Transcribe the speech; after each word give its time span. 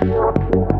Go. 0.00 0.75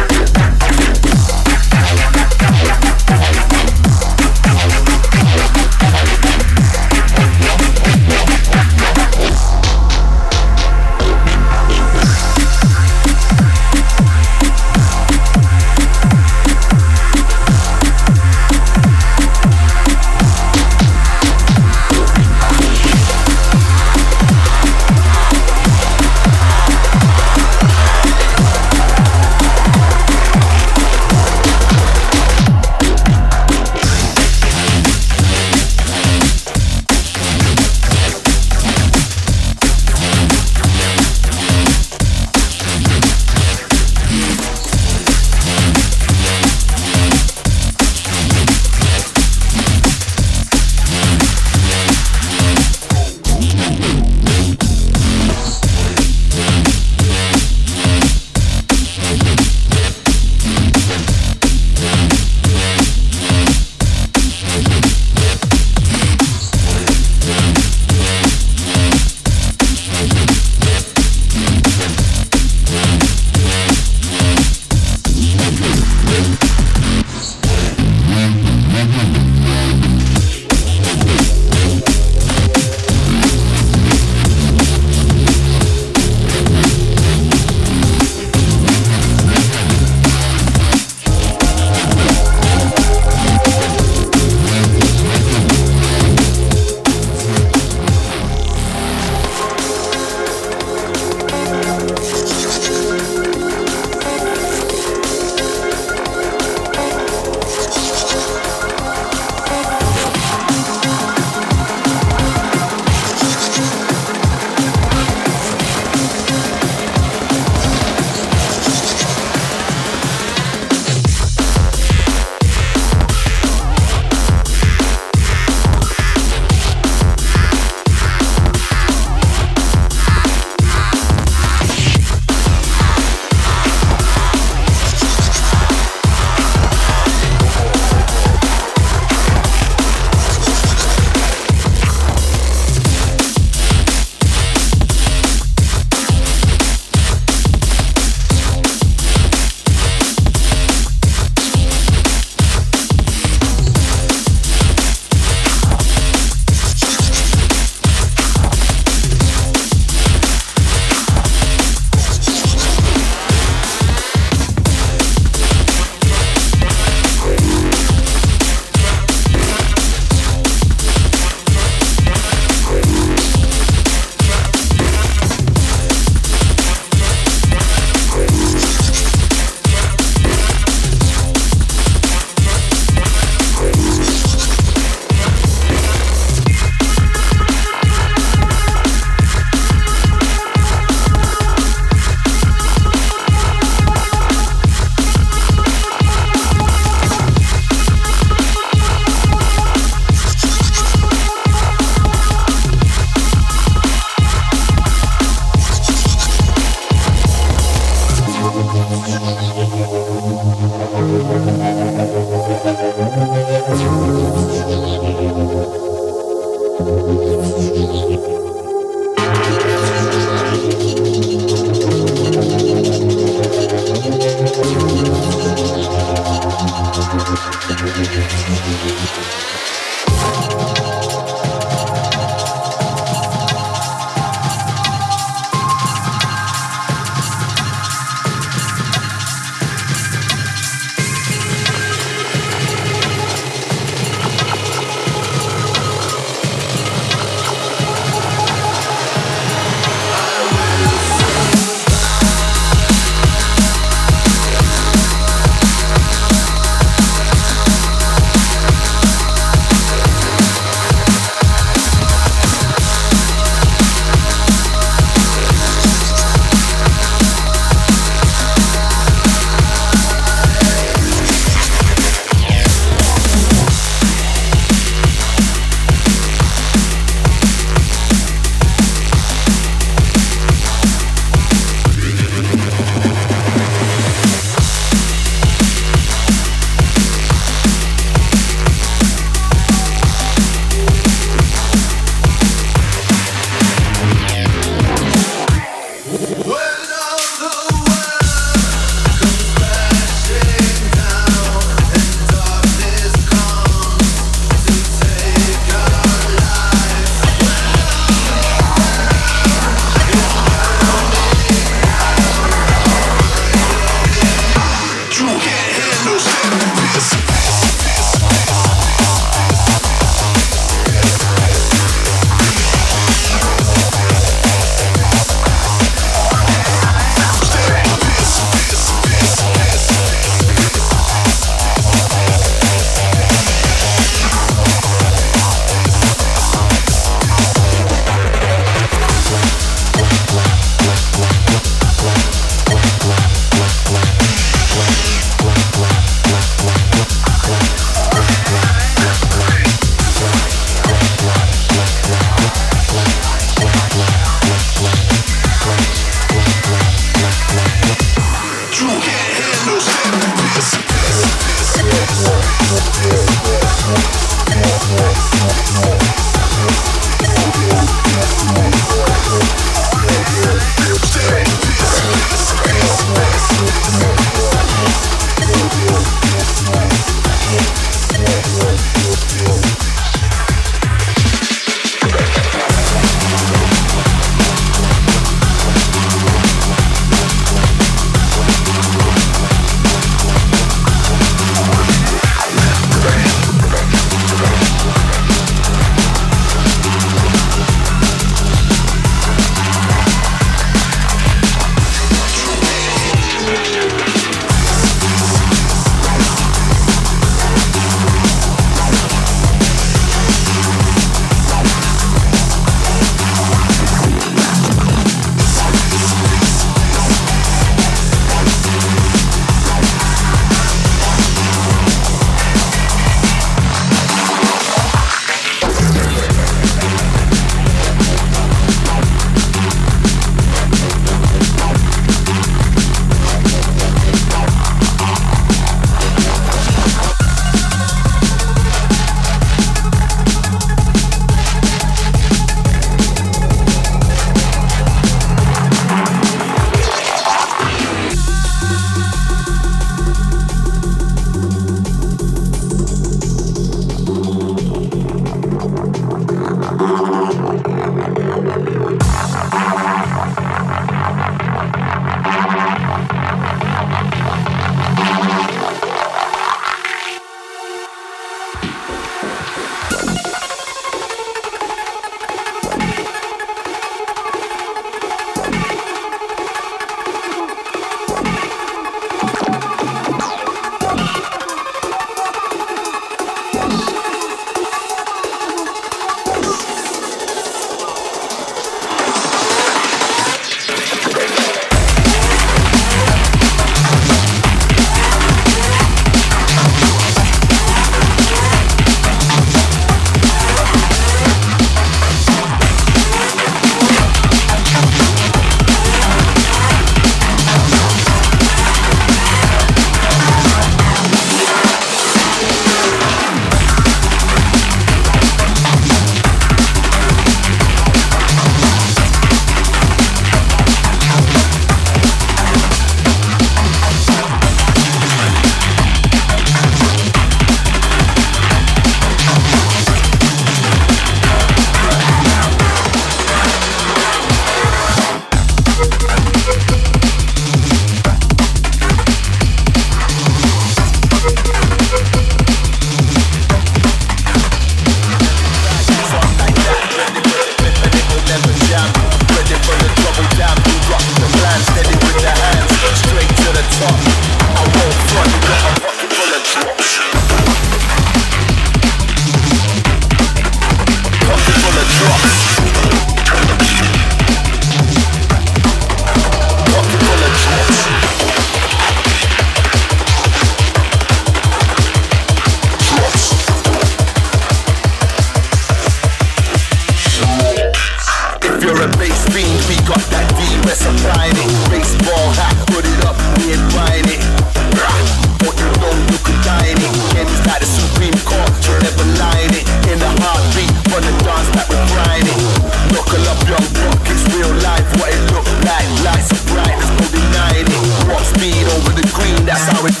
now 599.80 599.86
it's 599.86 600.00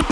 it. 0.00 0.11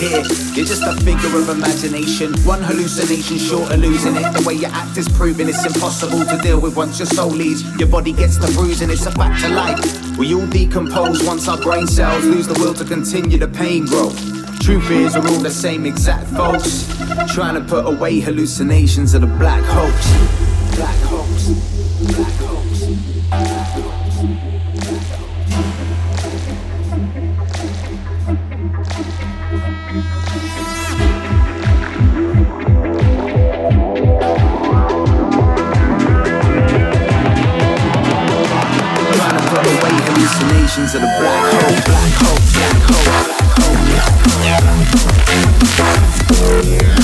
Here. 0.00 0.24
You're 0.56 0.66
just 0.66 0.82
a 0.82 0.94
figure 1.04 1.36
of 1.36 1.48
imagination. 1.48 2.32
One 2.42 2.62
hallucination 2.62 3.38
short 3.38 3.70
of 3.70 3.80
losing 3.80 4.16
it. 4.16 4.32
The 4.32 4.42
way 4.46 4.54
you 4.54 4.66
act 4.66 4.96
is 4.96 5.08
proving 5.08 5.48
it's 5.48 5.64
impossible 5.64 6.24
to 6.24 6.38
deal 6.38 6.60
with 6.60 6.76
once 6.76 6.98
your 6.98 7.06
soul 7.06 7.30
leaves. 7.30 7.62
Your 7.78 7.88
body 7.88 8.12
gets 8.12 8.38
the 8.38 8.50
bruising, 8.56 8.90
it's 8.90 9.06
a 9.06 9.12
fact 9.12 9.44
of 9.44 9.52
life. 9.52 10.18
We 10.18 10.34
all 10.34 10.46
decompose 10.46 11.22
once 11.24 11.48
our 11.48 11.58
brain 11.58 11.86
cells 11.86 12.24
lose 12.24 12.46
the 12.46 12.54
will 12.54 12.74
to 12.74 12.84
continue 12.84 13.38
the 13.38 13.48
pain 13.48 13.84
growth. 13.86 14.18
Truth 14.60 14.90
is, 14.90 15.16
we're 15.16 15.28
all 15.28 15.40
the 15.40 15.50
same 15.50 15.86
exact 15.86 16.28
folks. 16.28 16.86
Trying 17.32 17.54
to 17.54 17.62
put 17.66 17.86
away 17.86 18.20
hallucinations 18.20 19.14
of 19.14 19.20
the 19.20 19.26
black 19.26 19.62
hoax. 19.64 20.76
Black 20.76 20.96
hoax. 21.04 21.48
Black. 22.16 22.39
Yeah. 46.62 46.99